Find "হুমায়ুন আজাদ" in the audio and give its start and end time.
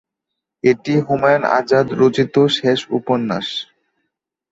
1.05-1.87